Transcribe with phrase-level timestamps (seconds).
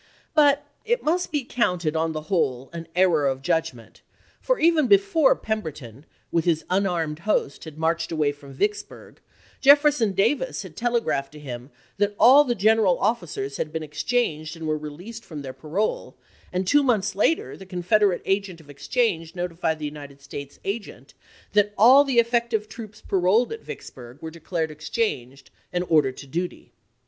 [0.33, 4.01] But it must be counted, on the whole, an error of judgment;
[4.41, 9.19] for even before Pemberton, with his unarmed host, had marched away from Vicksburg,
[9.59, 14.65] Jefferson Davis had telegraphed to him that all the general officers had been exchanged and
[14.67, 16.15] were released from their parole,
[16.51, 21.13] and two months later the Confederate agent of exchange notified the United States agent
[21.53, 24.17] that all the effective troops paroled at Vicksburg 308 ABRAHAM LINCOLN chap.
[24.17, 24.21] x.
[24.23, 26.73] were declared exchanged and ordered to duty.